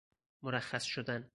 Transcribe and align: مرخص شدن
مرخص 0.43 0.83
شدن 0.87 1.27